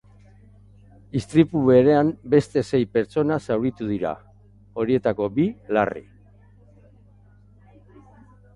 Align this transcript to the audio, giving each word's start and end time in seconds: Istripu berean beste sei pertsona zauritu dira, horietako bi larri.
Istripu 1.19 1.59
berean 1.67 2.09
beste 2.33 2.63
sei 2.69 2.79
pertsona 2.97 3.37
zauritu 3.49 3.91
dira, 3.91 4.15
horietako 4.85 5.31
bi 5.39 5.47
larri. 5.77 6.05